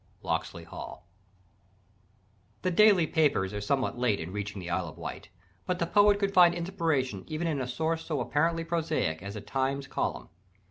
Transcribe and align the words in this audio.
Locksley 0.23 0.63
Hall. 0.63 1.05
The 2.63 2.71
daily 2.71 3.05
papers 3.05 3.53
are 3.53 3.61
somewhat 3.61 3.99
late 3.99 4.19
in 4.19 4.31
reaching 4.33 4.59
the 4.59 4.71
Isle 4.71 4.87
of 4.89 4.97
Wight: 4.97 5.29
but 5.67 5.77
the 5.77 5.85
poet 5.85 6.17
could 6.17 6.33
find 6.33 6.55
inspiration 6.55 7.23
even 7.27 7.45
in 7.45 7.61
a 7.61 7.67
source 7.67 8.03
so 8.03 8.19
apparently 8.19 8.63
prosaic 8.63 9.21
as 9.21 9.35
a 9.35 9.41
Times 9.41 9.85
column. 9.85 10.29